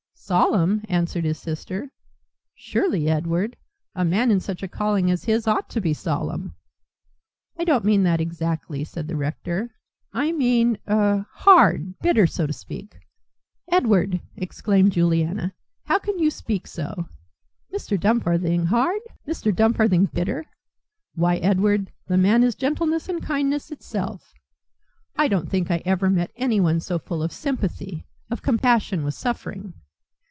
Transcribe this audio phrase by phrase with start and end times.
[0.31, 1.91] "Solemn!" answered his sister.
[2.55, 3.57] "Surely, Edward,
[3.95, 6.55] a man in such a calling as his ought to be solemn."
[7.59, 9.75] "I don't mean that exactly," said the rector;
[10.13, 12.97] "I mean er hard, bitter, so to speak."
[13.69, 15.53] "Edward!" exclaimed Juliana,
[15.85, 17.09] "how can you speak so.
[17.73, 17.99] Mr.
[17.99, 19.01] Dumfarthing hard!
[19.27, 19.53] Mr.
[19.53, 20.45] Dumfarthing bitter!
[21.13, 24.33] Why, Edward, the man is gentleness and kindness itself.
[25.17, 29.73] I don't think I ever met anyone so full of sympathy, of compassion with suffering."